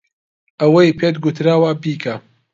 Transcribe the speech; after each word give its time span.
ئەوەی 0.59 0.95
پێت 0.99 1.15
گوتراوە 1.23 1.71
بیکە. 1.81 2.15